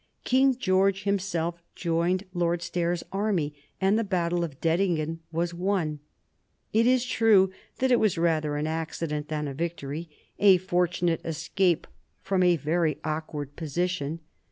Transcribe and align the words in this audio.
King 0.23 0.57
George 0.57 1.03
him 1.03 1.19
self 1.19 1.61
joined 1.75 2.23
Lord 2.33 2.63
Stair's 2.63 3.03
army, 3.11 3.53
and 3.79 3.99
the 3.99 4.03
battle 4.03 4.43
of 4.43 4.59
Dettingen 4.59 5.19
was 5.31 5.53
won. 5.53 5.99
It 6.73 6.87
is 6.87 7.05
true 7.05 7.51
that 7.77 7.91
it 7.91 7.99
was 7.99 8.17
rather 8.17 8.55
an 8.55 8.65
accident 8.65 9.27
than 9.27 9.47
a 9.47 9.53
victory, 9.53 10.09
a 10.39 10.57
fortunate 10.57 11.21
escape 11.23 11.85
from 12.23 12.41
a 12.41 12.55
very 12.55 12.97
awkward 13.03 13.55
position. 13.55 14.21